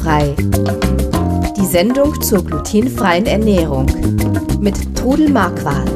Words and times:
Glutenfrei. 0.00 0.34
Die 1.56 1.66
Sendung 1.66 2.20
zur 2.22 2.44
glutenfreien 2.44 3.26
Ernährung 3.26 3.86
mit 4.60 4.96
Trudel 4.96 5.28
Marquardt. 5.28 5.90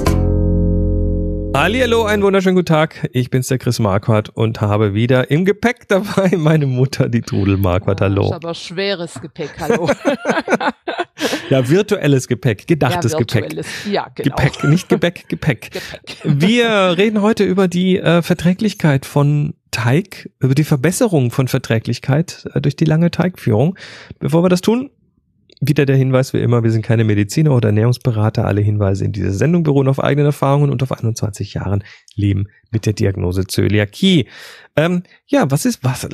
Hallo, 1.57 2.05
einen 2.05 2.23
wunderschönen 2.23 2.57
guten 2.57 2.67
Tag. 2.67 3.09
Ich 3.13 3.31
bin's, 3.31 3.49
der 3.49 3.59
Chris 3.59 3.79
Marquardt 3.79 4.29
und 4.29 4.61
habe 4.61 4.93
wieder 4.93 5.31
im 5.31 5.45
Gepäck 5.45 5.89
dabei 5.89 6.33
meine 6.37 6.67
Mutter, 6.67 7.09
die 7.09 7.23
Trudel 7.23 7.57
Marquardt. 7.57 8.01
Hallo. 8.01 8.23
Das 8.23 8.31
ist 8.31 8.37
aber 8.37 8.55
schweres 8.55 9.21
Gepäck, 9.21 9.55
hallo. 9.59 9.89
ja, 11.51 11.69
virtuelles 11.69 12.29
Gepäck, 12.29 12.67
gedachtes 12.67 13.13
ja, 13.13 13.19
Gepäck. 13.19 13.65
Ja, 13.91 14.09
genau. 14.15 14.37
Gepäck, 14.37 14.65
nicht 14.65 14.89
Gebäck, 14.89 15.29
Gepäck. 15.29 15.71
Gepäck. 15.71 16.19
Wir 16.25 16.95
reden 16.99 17.23
heute 17.23 17.45
über 17.45 17.69
die 17.69 17.99
äh, 17.99 18.21
Verträglichkeit 18.21 19.07
von 19.07 19.55
Teig, 19.75 20.31
über 20.39 20.55
die 20.55 20.63
Verbesserung 20.63 21.33
von 21.33 21.49
Verträglichkeit 21.49 22.49
äh, 22.55 22.61
durch 22.61 22.77
die 22.77 22.85
lange 22.85 23.11
Teigführung. 23.11 23.77
Bevor 24.21 24.45
wir 24.45 24.49
das 24.49 24.61
tun, 24.61 24.91
wieder 25.61 25.85
der 25.85 25.97
Hinweis 25.97 26.33
wie 26.33 26.39
immer, 26.39 26.63
wir 26.63 26.71
sind 26.71 26.83
keine 26.83 27.03
Mediziner 27.03 27.51
oder 27.51 27.71
Ernährungsberater. 27.71 28.45
Alle 28.45 28.61
Hinweise 28.61 29.05
in 29.05 29.11
dieser 29.11 29.33
Sendung 29.33 29.65
beruhen 29.65 29.89
auf 29.89 29.99
eigenen 29.99 30.27
Erfahrungen 30.27 30.71
und 30.71 30.81
auf 30.85 30.93
21 30.93 31.55
Jahren 31.55 31.83
Leben 32.15 32.47
mit 32.71 32.87
der 32.87 32.93
Diagnose 32.93 33.49
Zöliakie. 33.49 34.29
Ähm, 34.77 35.03
ja, 35.27 35.51
was 35.51 35.65
ist 35.65 35.83
was? 35.83 36.07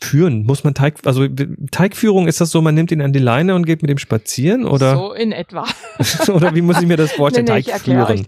Führen 0.00 0.42
muss 0.42 0.64
man 0.64 0.74
Teig, 0.74 0.96
also 1.04 1.28
Teigführung 1.70 2.26
ist 2.26 2.40
das 2.40 2.50
so, 2.50 2.60
man 2.60 2.74
nimmt 2.74 2.90
ihn 2.90 3.02
an 3.02 3.12
die 3.12 3.20
Leine 3.20 3.54
und 3.54 3.66
geht 3.66 3.82
mit 3.82 3.90
ihm 3.92 3.98
spazieren 3.98 4.64
oder? 4.64 4.96
So 4.96 5.12
in 5.12 5.30
etwa. 5.30 5.64
oder 6.32 6.56
wie 6.56 6.62
muss 6.62 6.80
ich 6.80 6.88
mir 6.88 6.96
das 6.96 7.12
vorstellen? 7.16 7.46
Nee, 7.46 7.54
nee, 7.54 7.62
Teig 7.62 7.82
führen. 7.82 8.26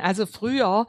Also 0.02 0.26
früher 0.26 0.86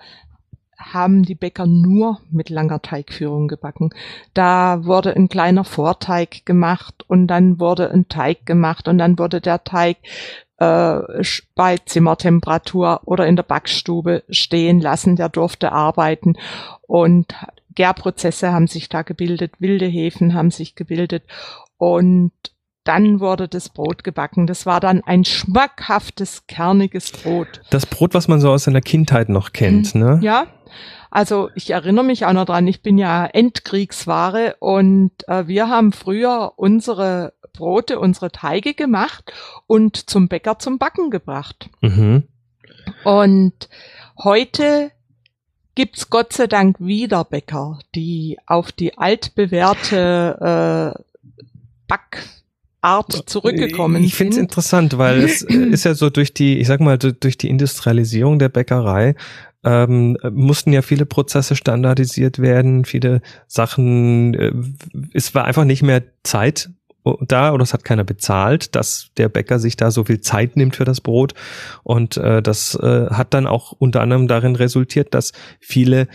haben 0.81 1.23
die 1.23 1.35
Bäcker 1.35 1.66
nur 1.66 2.20
mit 2.30 2.49
langer 2.49 2.81
Teigführung 2.81 3.48
gebacken. 3.48 3.91
Da 4.34 4.85
wurde 4.85 5.16
ein 5.16 5.30
kleiner 5.30 5.63
Vorteig 5.63 6.45
gemacht 6.45 7.06
und 7.08 7.28
dann 7.28 7.59
wurde 7.59 7.92
ein 7.92 8.08
Teig 8.09 8.45
gemacht 8.45 8.88
und 8.88 8.97
dann 8.97 9.17
wurde 9.17 9.41
der 9.41 9.64
Teig 9.64 9.97
äh, 10.58 11.23
bei 11.56 11.78
Zimmertemperatur 11.86 13.02
oder 13.06 13.28
in 13.28 13.36
der 13.36 13.44
Backstube 13.44 14.23
stehen 14.30 14.80
lassen. 14.80 15.16
Der 15.16 15.30
durfte 15.30 15.72
arbeiten 15.72 16.36
und 16.81 17.36
Gärprozesse 17.73 18.52
haben 18.52 18.67
sich 18.67 18.89
da 18.89 19.02
gebildet, 19.02 19.53
wilde 19.59 19.86
Hefen 19.86 20.34
haben 20.34 20.52
sich 20.52 20.75
gebildet 20.75 21.23
und 21.78 22.31
dann 22.84 23.19
wurde 23.19 23.47
das 23.47 23.69
Brot 23.69 24.03
gebacken. 24.03 24.47
Das 24.47 24.66
war 24.66 24.80
dann 24.80 25.02
ein 25.03 25.23
schmackhaftes, 25.23 26.47
kerniges 26.47 27.11
Brot. 27.11 27.61
Das 27.69 27.86
Brot, 27.86 28.13
was 28.13 28.28
man 28.28 28.41
so 28.41 28.50
aus 28.50 28.63
seiner 28.63 28.81
Kindheit 28.81 29.30
noch 29.30 29.53
kennt, 29.53 29.94
mhm. 29.94 30.02
ne? 30.02 30.19
Ja, 30.22 30.47
also 31.09 31.50
ich 31.55 31.69
erinnere 31.69 32.05
mich 32.05 32.25
auch 32.25 32.33
noch 32.33 32.45
dran, 32.45 32.67
ich 32.67 32.81
bin 32.81 32.97
ja 32.97 33.25
Endkriegsware 33.25 34.55
und 34.59 35.11
äh, 35.28 35.47
wir 35.47 35.69
haben 35.69 35.91
früher 35.91 36.53
unsere 36.55 37.33
Brote, 37.53 38.00
unsere 38.00 38.31
Teige 38.31 38.73
gemacht 38.73 39.33
und 39.67 40.09
zum 40.09 40.28
Bäcker 40.28 40.59
zum 40.59 40.78
Backen 40.78 41.09
gebracht. 41.11 41.69
Mhm. 41.81 42.23
Und 43.03 43.69
heute 44.17 44.91
gibt's 45.75 46.09
Gott 46.09 46.33
sei 46.33 46.47
Dank 46.47 46.80
wieder 46.80 47.23
Bäcker, 47.23 47.80
die 47.95 48.38
auf 48.45 48.72
die 48.72 48.97
altbewährte 48.97 50.95
äh, 50.97 51.03
Backart 51.88 53.30
zurückgekommen 53.30 54.03
ich 54.03 54.16
finde 54.16 54.33
es 54.33 54.38
interessant, 54.38 54.97
weil 54.97 55.23
es 55.23 55.41
ist 55.41 55.85
ja 55.85 55.94
so 55.94 56.09
durch 56.09 56.33
die, 56.33 56.59
ich 56.59 56.67
sag 56.67 56.80
mal, 56.80 56.97
durch 56.97 57.38
die 57.38 57.50
Industrialisierung 57.50 58.39
der 58.39 58.50
Bäckerei 58.50 59.16
ähm, 59.64 60.17
mussten 60.31 60.73
ja 60.73 60.81
viele 60.81 61.06
Prozesse 61.06 61.56
standardisiert 61.56 62.40
werden, 62.40 62.86
viele 62.86 63.22
Sachen, 63.48 64.34
äh, 64.34 64.52
es 65.14 65.36
war 65.36 65.45
einfach 65.45 65.66
nicht 65.66 65.84
mehr 65.84 66.03
Zeit 66.23 66.70
da 67.22 67.52
oder 67.52 67.64
es 67.64 67.73
hat 67.73 67.84
keiner 67.84 68.03
bezahlt, 68.03 68.76
dass 68.76 69.09
der 69.18 69.30
Bäcker 69.30 69.59
sich 69.59 69.76
da 69.76 69.91
so 69.91 70.03
viel 70.03 70.22
Zeit 70.22 70.56
nimmt 70.56 70.75
für 70.75 70.85
das 70.85 71.02
Brot. 71.02 71.34
Und 71.84 72.18
äh, 72.18 72.41
das 72.41 72.75
äh, 72.75 73.08
hat 73.09 73.34
dann 73.34 73.47
auch 73.47 73.72
unter 73.72 74.02
anderem 74.02 74.28
darin 74.28 74.56
resultiert, 74.56 75.13
dass 75.13 75.34
viele 75.59 76.08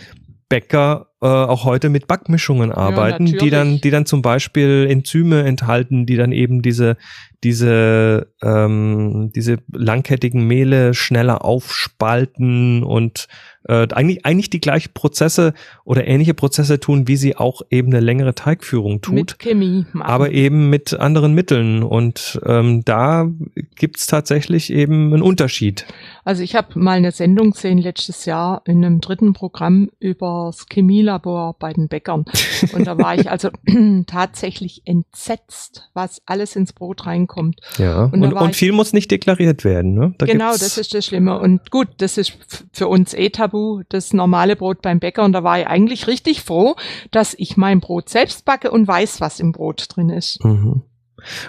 Bäcker 0.49 1.07
äh, 1.21 1.25
auch 1.25 1.65
heute 1.65 1.89
mit 1.89 2.07
Backmischungen 2.07 2.71
arbeiten, 2.71 3.25
ja, 3.27 3.37
die 3.39 3.49
dann, 3.49 3.81
die 3.81 3.89
dann 3.89 4.05
zum 4.05 4.21
Beispiel 4.21 4.87
Enzyme 4.89 5.43
enthalten, 5.43 6.05
die 6.05 6.15
dann 6.15 6.31
eben 6.31 6.61
diese 6.61 6.97
diese 7.43 8.27
ähm, 8.41 9.31
diese 9.35 9.57
langkettigen 9.71 10.45
Mehle 10.47 10.93
schneller 10.93 11.45
aufspalten 11.45 12.83
und 12.83 13.27
äh, 13.67 13.87
eigentlich, 13.91 14.25
eigentlich 14.25 14.49
die 14.49 14.61
gleichen 14.61 14.93
Prozesse 14.93 15.53
oder 15.83 16.07
ähnliche 16.07 16.33
Prozesse 16.33 16.79
tun, 16.79 17.07
wie 17.07 17.17
sie 17.17 17.35
auch 17.35 17.61
eben 17.69 17.89
eine 17.89 17.99
längere 17.99 18.33
Teigführung 18.33 19.01
tut. 19.01 19.13
Mit 19.13 19.39
Chemie. 19.39 19.85
Machen. 19.91 20.09
Aber 20.09 20.31
eben 20.31 20.69
mit 20.69 20.93
anderen 20.93 21.33
Mitteln. 21.33 21.83
Und 21.83 22.39
ähm, 22.45 22.83
da 22.85 23.29
gibt's 23.75 24.07
tatsächlich 24.07 24.71
eben 24.71 25.13
einen 25.13 25.21
Unterschied. 25.21 25.85
Also 26.23 26.43
ich 26.43 26.55
habe 26.55 26.79
mal 26.79 26.97
eine 26.97 27.11
Sendung 27.11 27.51
gesehen 27.51 27.77
letztes 27.77 28.25
Jahr 28.25 28.61
in 28.65 28.83
einem 28.83 29.01
dritten 29.01 29.33
Programm 29.33 29.89
über 29.99 30.51
das 30.51 30.67
Chemielabor 31.07 31.55
bei 31.57 31.73
den 31.73 31.87
Bäckern. 31.87 32.25
Und 32.73 32.85
da 32.85 32.97
war 32.97 33.15
ich 33.15 33.29
also 33.31 33.49
tatsächlich 34.07 34.81
entsetzt, 34.85 35.89
was 35.93 36.21
alles 36.25 36.55
ins 36.55 36.73
Brot 36.73 37.05
reinkommt. 37.05 37.61
Ja, 37.77 38.05
und, 38.05 38.23
und, 38.23 38.33
und 38.33 38.55
viel 38.55 38.71
muss 38.71 38.93
nicht 38.93 39.09
deklariert 39.11 39.63
werden. 39.63 39.93
Ne? 39.93 40.13
Da 40.17 40.25
genau, 40.25 40.51
das 40.51 40.77
ist 40.77 40.93
das 40.93 41.05
Schlimme. 41.05 41.39
Und 41.39 41.71
gut, 41.71 41.87
das 41.97 42.17
ist 42.17 42.37
für 42.71 42.87
uns 42.87 43.13
eh 43.13 43.29
tabu 43.29 43.81
das 43.89 44.13
normale 44.13 44.55
Brot 44.55 44.81
beim 44.81 44.99
Bäcker. 44.99 45.23
Und 45.23 45.33
da 45.33 45.43
war 45.43 45.59
ich 45.59 45.67
eigentlich 45.67 46.07
richtig 46.07 46.41
froh, 46.41 46.75
dass 47.11 47.33
ich 47.37 47.57
mein 47.57 47.79
Brot 47.79 48.09
selbst 48.09 48.45
backe 48.45 48.71
und 48.71 48.87
weiß, 48.87 49.21
was 49.21 49.39
im 49.39 49.51
Brot 49.51 49.85
drin 49.89 50.09
ist. 50.09 50.43
Mhm. 50.43 50.81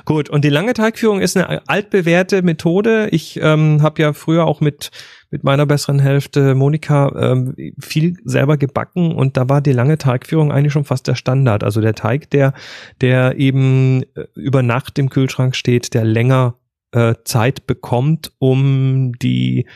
Gut, 0.05 0.31
und 0.31 0.45
die 0.45 0.51
lange 0.51 0.75
Teigführung 0.75 1.21
ist 1.21 1.37
eine 1.37 1.69
altbewährte 1.69 2.43
Methode. 2.43 3.09
Ich 3.11 3.39
ähm, 3.43 3.83
habe 3.83 4.03
ja 4.03 4.13
früher 4.13 4.47
auch 4.47 4.61
mit 4.61 4.91
mit 5.31 5.45
meiner 5.45 5.67
besseren 5.67 5.99
Hälfte 5.99 6.55
Monika 6.55 7.13
ähm, 7.15 7.55
viel 7.79 8.17
selber 8.25 8.57
gebacken 8.57 9.13
und 9.13 9.37
da 9.37 9.49
war 9.49 9.61
die 9.61 9.73
lange 9.73 9.99
Teigführung 9.99 10.51
eigentlich 10.51 10.73
schon 10.73 10.87
fast 10.87 11.07
der 11.07 11.17
Standard. 11.17 11.65
Also 11.65 11.81
der 11.81 11.95
Teig, 11.95 12.31
der 12.31 12.55
der 13.01 13.37
eben 13.37 14.05
äh, 14.15 14.25
über 14.35 14.63
Nacht 14.63 14.99
im 14.99 15.11
Kühlschrank 15.11 15.55
steht, 15.55 15.93
der 15.93 16.05
länger 16.05 16.55
äh, 16.93 17.15
Zeit 17.25 17.67
bekommt, 17.67 18.33
um 18.39 19.13
die 19.21 19.67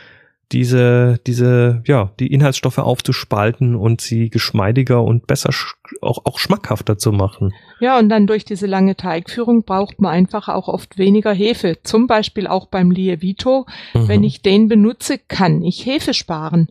diese, 0.52 1.18
diese, 1.26 1.82
ja, 1.86 2.12
die 2.20 2.32
Inhaltsstoffe 2.32 2.78
aufzuspalten 2.78 3.74
und 3.74 4.00
sie 4.00 4.28
geschmeidiger 4.28 5.02
und 5.02 5.26
besser 5.26 5.50
auch, 6.00 6.24
auch 6.24 6.38
schmackhafter 6.38 6.98
zu 6.98 7.12
machen. 7.12 7.54
Ja, 7.80 7.98
und 7.98 8.08
dann 8.08 8.26
durch 8.26 8.44
diese 8.44 8.66
lange 8.66 8.96
Teigführung 8.96 9.64
braucht 9.64 10.00
man 10.00 10.12
einfach 10.12 10.48
auch 10.48 10.68
oft 10.68 10.98
weniger 10.98 11.32
Hefe. 11.32 11.78
Zum 11.82 12.06
Beispiel 12.06 12.46
auch 12.46 12.66
beim 12.66 12.90
Lievito. 12.90 13.66
Mhm. 13.94 14.08
Wenn 14.08 14.24
ich 14.24 14.42
den 14.42 14.68
benutze, 14.68 15.18
kann 15.18 15.62
ich 15.62 15.86
Hefe 15.86 16.14
sparen. 16.14 16.69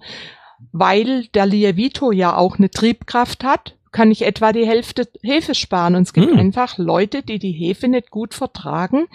Weil 0.72 1.26
der 1.34 1.48
Lievito 1.48 2.12
ja 2.12 2.38
auch 2.38 2.58
eine 2.58 2.70
Triebkraft 2.70 3.44
hat, 3.44 3.76
kann 3.92 4.12
ich 4.12 4.22
etwa 4.22 4.54
die 4.54 4.66
Hälfte 4.66 5.10
Hefe 5.22 5.56
sparen. 5.56 5.96
Und 5.96 6.04
es 6.04 6.14
gibt 6.14 6.32
mhm. 6.32 6.40
einfach 6.40 6.78
Leute, 6.78 7.24
die 7.24 7.40
die 7.40 7.52
Hefe 7.52 7.88
nicht 7.88 8.12
gut 8.12 8.34
vertragen 8.34 9.08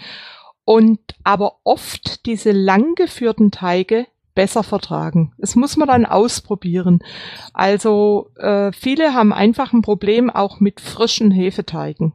und 0.66 0.98
aber 1.22 1.60
oft 1.62 2.26
diese 2.26 2.50
langgeführten 2.50 3.52
Teige 3.52 4.06
besser 4.36 4.62
vertragen. 4.62 5.32
Das 5.38 5.56
muss 5.56 5.76
man 5.76 5.88
dann 5.88 6.06
ausprobieren. 6.06 7.00
Also 7.52 8.30
äh, 8.36 8.70
viele 8.70 9.14
haben 9.14 9.32
einfach 9.32 9.72
ein 9.72 9.82
Problem 9.82 10.30
auch 10.30 10.60
mit 10.60 10.80
frischen 10.80 11.32
Hefeteigen. 11.32 12.12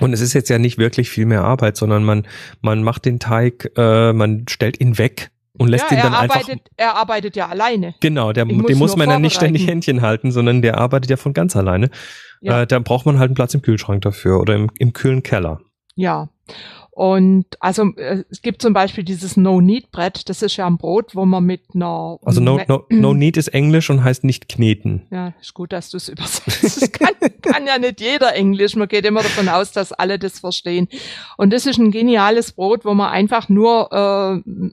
Und 0.00 0.12
es 0.12 0.20
ist 0.20 0.32
jetzt 0.32 0.50
ja 0.50 0.58
nicht 0.58 0.78
wirklich 0.78 1.08
viel 1.08 1.26
mehr 1.26 1.44
Arbeit, 1.44 1.76
sondern 1.76 2.02
man, 2.02 2.26
man 2.60 2.82
macht 2.82 3.04
den 3.04 3.20
Teig, 3.20 3.70
äh, 3.76 4.12
man 4.12 4.46
stellt 4.48 4.80
ihn 4.80 4.98
weg 4.98 5.30
und 5.56 5.68
lässt 5.68 5.90
ja, 5.90 5.96
ihn 5.96 6.02
dann 6.02 6.14
arbeitet, 6.14 6.50
einfach. 6.50 6.64
Er 6.76 6.96
arbeitet 6.96 7.36
ja 7.36 7.48
alleine. 7.48 7.94
Genau, 8.00 8.32
der, 8.32 8.46
den 8.46 8.78
muss 8.78 8.96
man 8.96 9.08
ja 9.08 9.18
nicht 9.18 9.36
ständig 9.36 9.66
Händchen 9.66 10.02
halten, 10.02 10.32
sondern 10.32 10.62
der 10.62 10.78
arbeitet 10.78 11.10
ja 11.10 11.16
von 11.16 11.32
ganz 11.32 11.54
alleine. 11.56 11.90
Ja. 12.40 12.62
Äh, 12.62 12.66
da 12.66 12.78
braucht 12.80 13.06
man 13.06 13.18
halt 13.18 13.28
einen 13.28 13.34
Platz 13.34 13.54
im 13.54 13.62
Kühlschrank 13.62 14.02
dafür 14.02 14.40
oder 14.40 14.54
im, 14.54 14.70
im 14.78 14.92
kühlen 14.92 15.22
Keller. 15.22 15.60
Ja. 15.94 16.28
Und 16.94 17.46
also 17.58 17.84
äh, 17.96 18.22
es 18.28 18.42
gibt 18.42 18.60
zum 18.60 18.74
Beispiel 18.74 19.02
dieses 19.02 19.38
No-Need-Brett, 19.38 20.28
das 20.28 20.42
ist 20.42 20.58
ja 20.58 20.66
ein 20.66 20.76
Brot, 20.76 21.14
wo 21.16 21.24
man 21.24 21.42
mit 21.42 21.62
einer... 21.74 22.18
Also 22.22 22.42
No, 22.42 22.60
no, 22.68 22.84
no 22.90 23.14
Need 23.14 23.38
ist 23.38 23.48
Englisch 23.48 23.88
und 23.88 24.04
heißt 24.04 24.24
nicht 24.24 24.46
kneten. 24.50 25.06
Ja, 25.10 25.32
ist 25.40 25.54
gut, 25.54 25.72
dass 25.72 25.88
du 25.88 25.96
es 25.96 26.10
übersetzt. 26.10 26.82
Das 26.82 26.92
kann, 26.92 27.14
kann 27.40 27.66
ja 27.66 27.78
nicht 27.78 28.02
jeder 28.02 28.34
Englisch. 28.34 28.76
Man 28.76 28.88
geht 28.88 29.06
immer 29.06 29.22
davon 29.22 29.48
aus, 29.48 29.72
dass 29.72 29.92
alle 29.92 30.18
das 30.18 30.40
verstehen. 30.40 30.86
Und 31.38 31.50
das 31.54 31.64
ist 31.64 31.78
ein 31.78 31.92
geniales 31.92 32.52
Brot, 32.52 32.84
wo 32.84 32.92
man 32.92 33.10
einfach 33.10 33.48
nur 33.48 34.42
äh, 34.44 34.70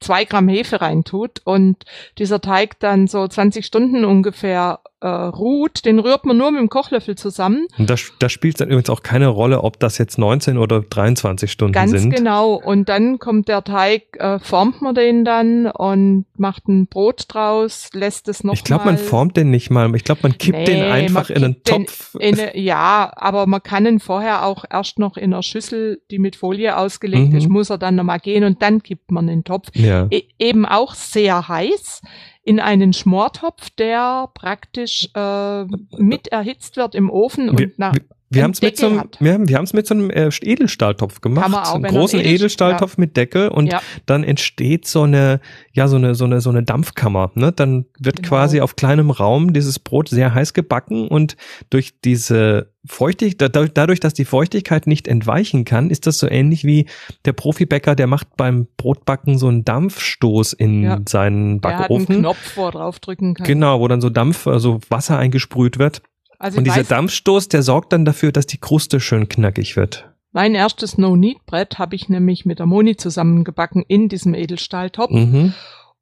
zwei 0.00 0.24
Gramm 0.24 0.48
Hefe 0.48 0.80
reintut 0.80 1.40
und 1.44 1.84
dieser 2.18 2.40
Teig 2.40 2.80
dann 2.80 3.06
so 3.06 3.28
20 3.28 3.64
Stunden 3.64 4.04
ungefähr 4.04 4.80
äh, 5.00 5.06
ruht, 5.08 5.84
den 5.84 5.98
rührt 5.98 6.26
man 6.26 6.36
nur 6.36 6.50
mit 6.50 6.60
dem 6.60 6.68
Kochlöffel 6.68 7.16
zusammen. 7.16 7.66
Und 7.78 7.88
da, 7.88 7.94
da 8.18 8.28
spielt 8.28 8.60
dann 8.60 8.68
übrigens 8.68 8.90
auch 8.90 9.02
keine 9.02 9.28
Rolle, 9.28 9.62
ob 9.64 9.80
das 9.80 9.96
jetzt 9.98 10.18
19 10.18 10.58
oder 10.58 10.82
23 10.82 11.50
Stunden 11.50 11.72
Ganz 11.72 11.92
sind. 11.92 12.14
genau. 12.14 12.54
Und 12.54 12.88
dann 12.88 13.18
kommt 13.18 13.48
der 13.48 13.64
Teig, 13.64 14.16
äh, 14.18 14.38
formt 14.40 14.82
man 14.82 14.94
den 14.94 15.24
dann 15.24 15.66
und 15.66 16.26
macht 16.36 16.68
ein 16.68 16.86
Brot 16.86 17.24
draus, 17.28 17.88
lässt 17.94 18.28
es 18.28 18.44
noch 18.44 18.54
Ich 18.54 18.64
glaube, 18.64 18.84
man 18.84 18.98
formt 18.98 19.36
den 19.36 19.50
nicht 19.50 19.70
mal. 19.70 19.94
Ich 19.96 20.04
glaube, 20.04 20.20
man 20.24 20.36
kippt 20.38 20.58
Nee, 20.58 20.64
den 20.66 20.82
einfach 20.84 21.30
in 21.30 21.44
einen 21.44 21.62
Topf. 21.64 22.14
In, 22.18 22.38
eine- 22.38 22.58
ja, 22.58 23.12
aber 23.16 23.46
man 23.46 23.62
kann 23.62 23.86
ihn 23.86 24.00
vorher 24.00 24.44
auch 24.44 24.64
erst 24.70 24.98
noch 24.98 25.16
in 25.16 25.32
einer 25.32 25.42
Schüssel, 25.42 26.02
die 26.10 26.18
mit 26.18 26.36
Folie 26.36 26.76
ausgelegt 26.76 27.30
Mhm. 27.32 27.36
ist, 27.38 27.48
muss 27.48 27.70
er 27.70 27.78
dann 27.78 27.94
nochmal 27.94 28.20
gehen 28.20 28.44
und 28.44 28.60
dann 28.62 28.82
kippt 28.82 29.10
man 29.10 29.26
den 29.26 29.44
Topf. 29.44 29.68
ja. 29.74 30.06
E 30.10 30.22
eben 30.38 30.66
auch 30.66 30.94
sehr 30.94 31.48
heiß 31.48 32.02
in 32.42 32.60
einen 32.60 32.92
Schmortopf, 32.92 33.70
der 33.70 34.30
praktisch 34.34 35.08
äh, 35.14 35.64
mit 35.98 36.28
erhitzt 36.28 36.76
wird 36.76 36.94
im 36.94 37.10
Ofen 37.10 37.56
Wir, 37.56 37.66
und 37.66 37.78
nach, 37.78 37.94
wir, 37.94 38.02
wir 38.32 38.44
haben 38.44 38.52
es 38.52 38.62
mit 38.62 38.76
so 38.76 38.86
einem, 38.86 39.00
hat. 39.00 39.16
wir 39.20 39.32
haben, 39.32 39.48
wir 39.48 39.56
haben's 39.56 39.72
mit 39.72 39.86
so 39.86 39.94
einem 39.94 40.08
äh, 40.10 40.28
Edelstahltopf 40.42 41.20
gemacht, 41.20 41.52
auch, 41.52 41.74
einen 41.74 41.84
großen 41.84 42.20
Edel- 42.20 42.34
Edelstahltopf 42.34 42.96
mit 42.96 43.16
Deckel 43.16 43.48
und 43.48 43.66
Ja. 43.66 43.82
dann 44.06 44.22
entsteht 44.24 44.86
so 44.86 45.02
eine, 45.02 45.40
ja 45.72 45.88
so 45.88 45.96
eine 45.96 46.14
so 46.14 46.24
eine 46.26 46.40
so 46.40 46.50
eine 46.50 46.62
Dampfkammer. 46.62 47.32
Ne? 47.34 47.50
Dann 47.52 47.86
wird 47.98 48.16
Genau. 48.16 48.28
quasi 48.28 48.60
auf 48.60 48.76
kleinem 48.76 49.10
Raum 49.10 49.52
dieses 49.52 49.78
Brot 49.80 50.08
sehr 50.08 50.32
heiß 50.34 50.54
gebacken 50.54 51.08
und 51.08 51.36
durch 51.70 52.00
diese 52.04 52.72
Feuchtigkeit, 52.86 53.54
dadurch, 53.74 54.00
dass 54.00 54.14
die 54.14 54.24
Feuchtigkeit 54.24 54.86
nicht 54.86 55.06
entweichen 55.06 55.64
kann, 55.66 55.90
ist 55.90 56.06
das 56.06 56.16
so 56.18 56.26
ähnlich 56.26 56.64
wie 56.64 56.86
der 57.26 57.34
Profibäcker, 57.34 57.94
der 57.94 58.06
macht 58.06 58.36
beim 58.38 58.68
Brotbacken 58.78 59.36
so 59.36 59.48
einen 59.48 59.64
Dampfstoß 59.66 60.54
in 60.54 60.84
Ja. 60.84 60.98
seinen 61.06 61.60
der 61.60 61.72
hat 61.78 61.90
einen 61.90 62.06
Backofen. 62.06 62.18
Knopf, 62.20 62.56
wo 62.56 62.66
er 62.66 62.70
draufdrücken 62.70 63.34
kann. 63.34 63.46
Genau, 63.46 63.80
wo 63.80 63.88
dann 63.88 64.00
so 64.00 64.08
Dampf, 64.08 64.46
also 64.46 64.80
Wasser 64.88 65.18
eingesprüht 65.18 65.78
wird. 65.78 66.00
Also 66.40 66.58
Und 66.58 66.64
dieser 66.64 66.78
weiß, 66.80 66.88
Dampfstoß, 66.88 67.46
der 67.48 67.62
sorgt 67.62 67.92
dann 67.92 68.04
dafür, 68.04 68.32
dass 68.32 68.46
die 68.46 68.58
Kruste 68.58 68.98
schön 68.98 69.28
knackig 69.28 69.76
wird. 69.76 70.10
mein 70.32 70.54
erstes 70.56 70.98
No-Need-Brett 70.98 71.78
habe 71.78 71.94
ich 71.94 72.08
nämlich 72.08 72.44
mit 72.46 72.58
der 72.58 72.66
Moni 72.66 72.96
zusammengebacken 72.96 73.84
in 73.86 74.08
diesem 74.08 74.34
Edelstahltopf. 74.34 75.10
Mhm. 75.12 75.54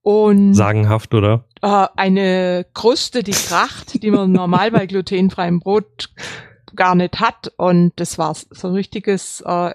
Und 0.02 0.55
Sagenhaft, 0.55 1.12
oder? 1.12 1.44
äh, 1.61 1.87
eine 1.96 2.64
Kruste, 2.73 3.23
die 3.23 3.32
kracht, 3.32 4.02
die 4.02 4.11
man 4.11 4.32
normal 4.32 4.70
bei 4.70 4.87
glutenfreiem 4.87 5.58
Brot 5.61 6.11
gar 6.76 6.94
nicht 6.94 7.19
hat. 7.20 7.52
Und 7.56 7.93
das 7.96 8.17
war 8.17 8.34
so 8.34 8.69
ein 8.69 8.75
richtiges 8.75 9.43
äh, 9.44 9.73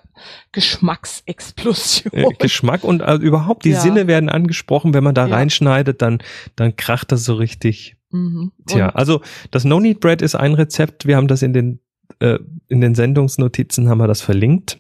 Geschmacksexplosion. 0.53 2.13
Äh, 2.13 2.29
Geschmack 2.39 2.83
und 2.83 3.01
äh, 3.01 3.15
überhaupt 3.15 3.65
die 3.65 3.71
Ja. 3.71 3.79
Sinne 3.81 4.07
werden 4.07 4.29
angesprochen. 4.29 4.93
Wenn 4.93 5.03
man 5.03 5.15
da 5.15 5.27
Ja. 5.27 5.35
reinschneidet, 5.35 6.01
dann, 6.01 6.19
dann 6.55 6.75
kracht 6.75 7.11
das 7.11 7.25
so 7.25 7.35
richtig. 7.35 7.95
Mhm. 8.13 8.51
Tja, 8.67 8.85
Und 8.87 8.95
also 8.95 9.21
das 9.51 9.65
No 9.65 9.79
Need 9.79 9.99
Bread 9.99 10.21
ist 10.21 10.35
ein 10.35 10.53
Rezept. 10.53 11.05
Wir 11.05 11.17
haben 11.17 11.27
das 11.27 11.41
in 11.41 11.51
den, 11.51 11.79
äh, 12.19 12.39
in 12.69 12.79
den 12.79 12.95
Sendungsnotizen 12.95 13.89
haben 13.89 13.97
wir 13.97 14.07
das 14.07 14.21
verlinkt. 14.21 14.77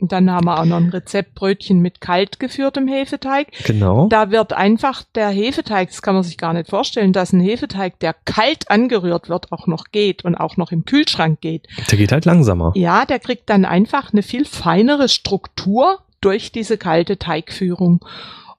dann 0.00 0.30
haben 0.30 0.44
wir 0.44 0.60
auch 0.60 0.64
noch 0.64 0.76
ein 0.76 0.90
Rezept 0.90 1.34
Brötchen 1.34 1.80
mit 1.80 2.00
kalt 2.00 2.38
geführtem 2.40 2.86
Hefeteig. 2.88 3.48
Genau. 3.64 4.08
Da 4.08 4.30
wird 4.30 4.52
einfach 4.52 5.02
der 5.14 5.30
Hefeteig, 5.30 5.88
das 5.88 6.02
kann 6.02 6.14
man 6.14 6.24
sich 6.24 6.36
gar 6.36 6.52
nicht 6.52 6.68
vorstellen, 6.68 7.12
dass 7.12 7.32
ein 7.32 7.40
Hefeteig, 7.40 7.98
der 8.00 8.14
kalt 8.24 8.70
angerührt 8.70 9.28
wird, 9.28 9.50
auch 9.52 9.66
noch 9.66 9.86
geht 9.92 10.24
und 10.24 10.34
auch 10.34 10.56
noch 10.56 10.72
im 10.72 10.84
Kühlschrank 10.84 11.40
geht. 11.40 11.68
Der 11.90 11.96
geht 11.96 12.12
halt 12.12 12.24
langsamer. 12.26 12.72
Ja, 12.74 13.06
der 13.06 13.18
kriegt 13.20 13.48
dann 13.48 13.64
einfach 13.64 14.12
eine 14.12 14.22
viel 14.22 14.44
feinere 14.44 15.08
Struktur 15.08 16.00
durch 16.20 16.52
diese 16.52 16.76
kalte 16.76 17.18
Teigführung. 17.18 18.04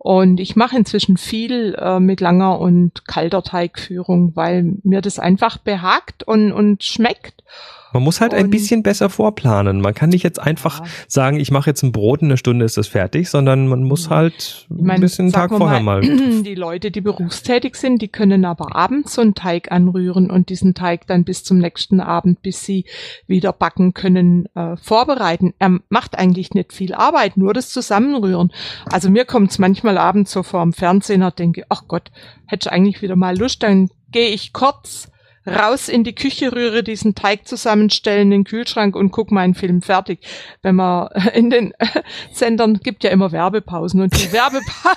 Und 0.06 0.40
ich 0.40 0.56
mache 0.56 0.78
inzwischen 0.78 1.18
viel 1.18 1.74
äh, 1.80 2.00
mit 2.00 2.22
langer 2.22 2.60
und 2.60 3.08
kalter 3.08 3.42
Teigführung, 3.42 4.36
weil 4.36 4.76
mir 4.84 5.02
das 5.02 5.18
einfach 5.18 5.58
behagt 5.58 6.22
und, 6.22 6.52
und 6.52 6.84
schmeckt. 6.84 7.44
Man 7.96 8.04
muss 8.04 8.20
halt 8.20 8.34
ein 8.34 8.46
Und- 8.46 8.52
bisschen 8.52 8.84
besser 8.84 9.10
vorplanen. 9.10 9.80
Man 9.80 9.94
kann 9.94 10.10
nicht 10.10 10.22
jetzt 10.24 10.38
einfach 10.38 10.82
Ja. 10.82 10.86
sagen, 11.08 11.40
ich 11.40 11.50
mache 11.50 11.70
jetzt 11.70 11.82
ein 11.82 11.94
Brot, 11.94 12.22
in 12.22 12.28
einer 12.28 12.36
Stunde 12.36 12.66
ist 12.66 12.78
es 12.78 12.90
fertig, 12.90 13.30
sondern 13.30 13.68
man 13.70 13.84
muss 13.84 14.10
halt 14.10 14.68
Ich 14.70 14.82
mein, 14.82 14.96
ein 14.96 15.02
bisschen 15.02 15.28
einen 15.28 15.32
Tag 15.32 15.50
vorher 15.52 15.80
mal. 15.80 16.02
Die 16.44 16.56
Leute, 16.56 16.92
die 16.92 17.00
berufstätig 17.00 17.76
sind, 17.76 18.02
die 18.02 18.10
können 18.10 18.44
aber 18.44 18.76
abends 18.76 19.14
so 19.14 19.22
einen 19.22 19.34
Teig 19.34 19.72
anrühren 19.72 20.30
und 20.30 20.50
diesen 20.50 20.74
Teig 20.74 21.08
dann 21.08 21.24
bis 21.24 21.46
zum 21.46 21.58
nächsten 21.58 22.02
Abend, 22.02 22.42
bis 22.42 22.66
sie 22.66 22.84
wieder 23.28 23.54
backen 23.54 23.94
können, 23.94 24.48
äh, 24.56 24.76
vorbereiten. 24.76 25.54
Er 25.58 25.80
macht 25.88 26.18
eigentlich 26.20 26.54
nicht 26.54 26.74
viel 26.74 26.94
Arbeit, 26.94 27.38
nur 27.38 27.54
das 27.54 27.70
Zusammenrühren. 27.70 28.52
Also 28.92 29.10
mir 29.10 29.24
kommt 29.24 29.52
es 29.52 29.58
manchmal 29.58 29.98
abends 29.98 30.34
so 30.34 30.44
vor 30.44 30.62
dem 30.64 30.74
Fernsehen 30.74 31.24
und 31.24 31.40
denke, 31.40 31.64
ach 31.70 31.84
Gott, 31.88 32.12
hätte 32.46 32.68
ich 32.68 32.74
eigentlich 32.74 33.02
wieder 33.02 33.16
mal 33.16 33.38
Lust, 33.38 33.64
dann 33.64 33.88
gehe 34.12 34.28
ich 34.32 34.52
kurz 34.52 35.10
raus 35.48 35.90
in 35.90 36.04
die 36.04 36.16
Küche, 36.16 36.52
rühre 36.54 36.84
diesen 36.84 37.16
Teig 37.16 37.48
zusammenstellen 37.48 38.24
in 38.24 38.32
den 38.32 38.44
Kühlschrank 38.44 38.96
und 38.96 39.12
guck 39.12 39.32
meinen 39.32 39.54
Film 39.54 39.82
fertig. 39.82 40.20
Wenn 40.62 40.76
man 40.76 41.10
in 41.34 41.50
den 41.50 41.74
Sendern 42.34 42.80
gibt 42.82 43.04
ja 43.04 43.12
immer 43.12 43.32
Werbepausen 43.32 44.02
und 44.02 44.16
die 44.20 44.32
Werbepause, 44.32 44.96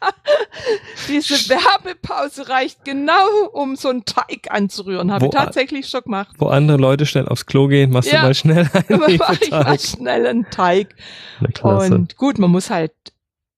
diese 1.08 1.48
Werbepause 1.50 2.48
reicht 2.48 2.84
genau, 2.84 3.26
um 3.52 3.76
so 3.76 3.88
einen 3.88 4.04
Teig 4.04 4.50
anzurühren. 4.50 5.12
Habe 5.12 5.26
ich 5.26 5.30
tatsächlich 5.32 5.88
schon 5.88 6.02
gemacht. 6.02 6.34
Wo 6.38 6.46
andere 6.46 6.78
Leute 6.78 7.06
schnell 7.06 7.28
aufs 7.28 7.46
Klo 7.46 7.68
gehen, 7.68 7.90
machst 7.90 8.10
Ja. 8.12 8.20
du 8.20 8.26
mal 8.26 8.34
schnell 8.34 8.68
einen 8.88 9.10
ich 9.10 9.50
mal 9.50 9.78
schnell 9.78 10.26
einen 10.26 10.50
Teig. 10.50 10.94
Und 11.62 12.16
gut, 12.16 12.38
man 12.38 12.50
muss 12.50 12.70
halt 12.70 12.92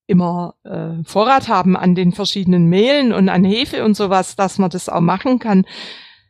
immer 0.06 0.54
äh, 0.64 1.02
Vorrat 1.04 1.48
haben 1.48 1.76
an 1.76 1.94
den 1.94 2.12
verschiedenen 2.12 2.66
Mehlen 2.66 3.12
und 3.12 3.28
an 3.28 3.44
Hefe 3.44 3.84
und 3.84 3.94
sowas, 3.94 4.36
dass 4.36 4.58
man 4.58 4.68
das 4.70 4.88
auch 4.88 5.00
machen 5.00 5.38
kann. 5.38 5.64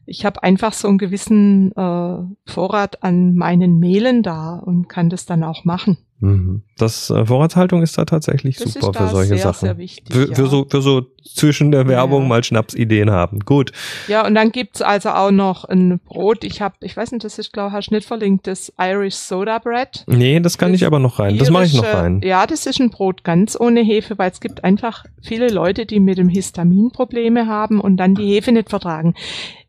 Ich 0.05 0.25
habe 0.25 0.43
einfach 0.43 0.73
so 0.73 0.89
einen 0.89 0.99
gewissen 0.99 1.73
äh, 1.77 2.17
Vorrat 2.51 3.03
an 3.03 3.35
meinen 3.37 3.79
Mehlen 3.79 4.23
da 4.23 4.57
und 4.59 4.89
kann 4.89 5.11
das 5.11 5.27
dann 5.27 5.45
auch 5.45 5.65
machen. 5.65 5.97
Mhm. 6.19 6.63
Das 6.79 7.11
äh, 7.11 7.27
Vorratshaltung 7.27 7.83
ist 7.83 7.99
da 7.99 8.05
tatsächlich 8.05 8.57
Das 8.57 8.75
super 8.75 8.91
ist 8.91 8.97
für 8.97 9.03
da 9.05 9.09
solche 9.09 9.29
sehr, 9.35 9.39
Sachen. 9.39 9.67
sehr 9.67 9.79
wichtig. 9.79 10.15
für, 10.15 10.29
ja. 10.29 10.35
für, 10.37 10.47
so, 10.47 10.67
für 10.69 10.81
so 10.81 11.03
zwischen 11.35 11.73
der 11.73 11.89
Werbung 11.89 12.23
Ja. 12.23 12.29
mal 12.29 12.45
Schnapsideen 12.45 13.11
haben. 13.11 13.41
Gut. 13.41 13.73
ja, 14.07 14.25
und 14.25 14.37
dann 14.37 14.53
gibt's 14.53 14.83
also 14.83 15.11
auch 15.11 15.33
noch 15.33 15.65
ein 15.65 15.99
Brot. 15.99 16.45
Ich 16.45 16.61
habe, 16.63 16.77
ich 16.81 16.97
weiß 16.97 17.11
nicht, 17.11 17.25
das 17.25 17.41
ist, 17.41 17.53
glaube 17.53 17.71
ich, 17.71 17.75
hast 17.75 17.91
du 17.91 17.95
nicht 17.95 18.07
verlinkt, 18.07 18.47
das 18.47 18.73
Irish 18.81 19.17
Soda 19.17 19.59
Bread. 19.59 20.05
Nee, 20.07 20.39
das 20.39 20.59
kann 20.59 20.71
Das 20.73 20.81
ich 20.81 20.87
aber 20.87 21.01
noch 21.01 21.19
rein. 21.19 21.39
Das 21.39 21.51
mache 21.51 21.65
ich 21.65 21.75
noch 21.75 21.85
rein. 21.85 22.21
Ja, 22.23 22.47
das 22.47 22.67
ist 22.67 22.81
ein 22.81 22.91
Brot 22.91 23.25
ganz 23.25 23.59
ohne 23.59 23.81
Hefe, 23.83 24.17
weil 24.17 24.31
es 24.31 24.41
gibt 24.41 24.63
einfach 24.63 25.05
viele 25.23 25.49
Leute, 25.49 25.87
die 25.87 25.99
mit 25.99 26.19
dem 26.19 26.29
Histamin 26.29 26.91
Probleme 26.93 27.49
haben 27.49 27.81
und 27.81 27.97
dann 27.97 28.15
die 28.15 28.27
Hefe 28.33 28.53
nicht 28.53 28.71
vertragen. 28.71 29.15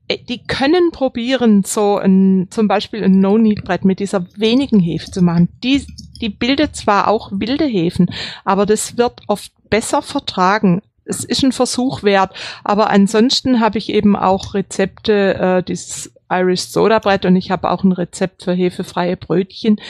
Äh, 0.07 0.17
Die 0.17 0.43
können 0.43 0.91
probieren, 0.91 1.63
so 1.63 1.97
ein, 1.97 2.47
zum 2.49 2.67
Beispiel 2.67 3.03
ein 3.03 3.19
No-Need-Brett 3.19 3.85
mit 3.85 3.99
dieser 3.99 4.25
wenigen 4.35 4.79
Hefe 4.79 5.11
zu 5.11 5.21
machen. 5.21 5.49
Die, 5.63 5.85
die 6.21 6.29
bildet 6.29 6.75
zwar 6.75 7.07
auch 7.07 7.31
wilde 7.33 7.65
Hefen, 7.65 8.09
aber 8.45 8.65
das 8.65 8.97
wird 8.97 9.21
oft 9.27 9.51
besser 9.69 10.01
vertragen. 10.01 10.81
Es 11.05 11.23
ist 11.23 11.43
ein 11.43 11.51
Versuch 11.51 12.03
wert, 12.03 12.33
aber 12.63 12.89
ansonsten 12.89 13.59
habe 13.59 13.77
ich 13.77 13.89
eben 13.89 14.15
auch 14.15 14.53
Rezepte, 14.53 15.35
äh, 15.35 15.63
dieses 15.63 16.13
Irish 16.29 16.61
Soda 16.61 16.99
Brett 16.99 17.25
und 17.25 17.35
ich 17.35 17.51
habe 17.51 17.69
auch 17.69 17.83
ein 17.83 17.91
Rezept 17.91 18.43
für 18.43 18.53
hefefreie 18.53 19.17
Brötchen 19.17 19.81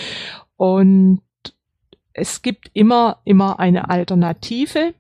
und 0.58 1.22
es 2.14 2.42
gibt 2.42 2.70
immer, 2.74 3.18
immer 3.26 3.60
eine 3.60 3.90
Alternative, 3.90 4.94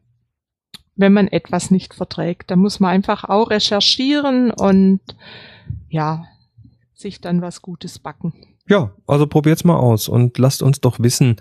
wenn 0.96 1.14
man 1.14 1.28
etwas 1.28 1.72
nicht 1.72 1.94
verträgt. 1.94 2.52
Da 2.52 2.56
muss 2.56 2.80
man 2.80 2.92
einfach 2.92 3.24
auch 3.24 3.50
recherchieren 3.50 4.52
und 4.52 5.02
ja, 5.90 6.26
sich 6.94 7.22
dann 7.22 7.42
was 7.42 7.62
Gutes 7.62 8.00
backen. 8.00 8.34
Ja, 8.70 8.92
also 9.08 9.28
probiert's 9.28 9.66
mal 9.66 9.76
aus 9.76 10.08
und 10.08 10.38
lasst 10.38 10.64
uns 10.64 10.80
doch 10.80 10.98
wissen, 11.00 11.36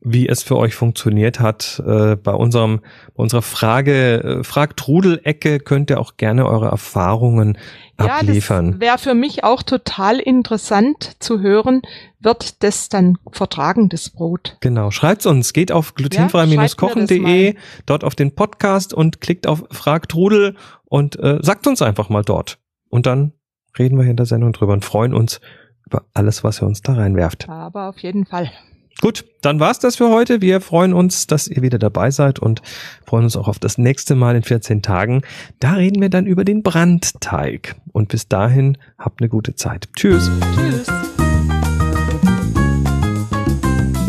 wie 0.00 0.28
es 0.28 0.44
für 0.44 0.56
euch 0.56 0.76
funktioniert 0.76 1.40
hat. 1.40 1.82
Äh, 1.84 2.14
bei 2.14 2.32
unserem, 2.32 2.80
bei 3.16 3.22
unserer 3.24 3.42
Frage, 3.42 4.22
äh, 4.22 4.44
Frag-Trudel-Ecke 4.44 5.58
könnt 5.58 5.90
ihr 5.90 5.98
auch 5.98 6.16
gerne 6.16 6.46
eure 6.46 6.68
Erfahrungen 6.68 7.58
Ja, 7.98 8.18
abliefern. 8.18 8.72
das 8.72 8.80
wäre 8.80 8.98
für 8.98 9.14
mich 9.14 9.42
auch 9.42 9.64
total 9.64 10.20
interessant 10.20 11.16
zu 11.18 11.40
hören, 11.40 11.82
wird 12.20 12.62
das 12.62 12.88
dann 12.88 13.18
vertragen, 13.32 13.88
das 13.88 14.10
Brot? 14.10 14.56
Genau, 14.60 14.92
schreibt's 14.92 15.26
uns. 15.26 15.52
Geht 15.52 15.72
auf 15.72 15.94
glutenfrei-kochen.de, 15.94 17.56
dort 17.86 18.04
auf 18.04 18.14
den 18.14 18.36
Podcast 18.36 18.94
und 18.94 19.20
klickt 19.20 19.48
auf 19.48 19.64
Frag 19.72 20.08
Trudel 20.08 20.54
und 20.84 21.18
äh, 21.18 21.38
sagt 21.42 21.66
uns 21.66 21.82
einfach 21.82 22.08
mal 22.08 22.22
dort. 22.22 22.58
Und 22.88 23.06
dann 23.06 23.32
reden 23.76 23.96
wir 23.96 24.04
hier 24.04 24.12
in 24.12 24.16
der 24.16 24.26
Sendung 24.26 24.52
drüber 24.52 24.72
und 24.74 24.84
freuen 24.84 25.12
uns 25.12 25.40
über 25.88 26.04
alles, 26.14 26.44
was 26.44 26.62
ihr 26.62 26.66
uns 26.66 26.82
da 26.82 26.92
reinwerft. 26.94 27.48
Aber 27.48 27.88
auf 27.88 27.98
jeden 27.98 28.26
Fall. 28.26 28.50
Gut, 29.00 29.24
dann 29.42 29.60
war's 29.60 29.78
das 29.78 29.96
für 29.96 30.08
heute. 30.10 30.40
Wir 30.40 30.60
freuen 30.60 30.92
uns, 30.92 31.28
dass 31.28 31.46
ihr 31.46 31.62
wieder 31.62 31.78
dabei 31.78 32.10
seid 32.10 32.40
und 32.40 32.62
freuen 33.06 33.24
uns 33.24 33.36
auch 33.36 33.46
auf 33.46 33.60
das 33.60 33.78
nächste 33.78 34.16
Mal 34.16 34.34
in 34.34 34.42
14 34.42 34.82
Tagen. 34.82 35.22
Da 35.60 35.74
reden 35.74 36.02
wir 36.02 36.10
dann 36.10 36.26
über 36.26 36.44
den 36.44 36.62
Brandteig. 36.64 37.76
Und 37.92 38.08
bis 38.08 38.26
dahin 38.28 38.76
habt 38.98 39.20
eine 39.20 39.28
gute 39.28 39.54
Zeit. 39.54 39.88
Tschüss. 39.94 40.28
Tschüss. 40.56 40.86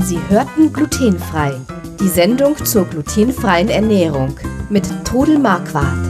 Sie 0.03 0.19
hörten 0.27 0.73
glutenfrei. 0.73 1.53
Die 1.99 2.07
Sendung 2.07 2.57
zur 2.65 2.85
glutenfreien 2.85 3.69
Ernährung 3.69 4.35
mit 4.71 4.89
Trudel 5.05 5.37
Marquardt. 5.37 6.09